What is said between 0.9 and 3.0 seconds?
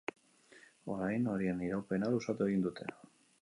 Orain, horien iraupena luzatu egin dute.